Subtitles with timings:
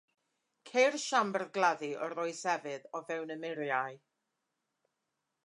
[0.69, 4.03] Ceir siambr gladdu o'r Oes Efydd o fewn y muriau.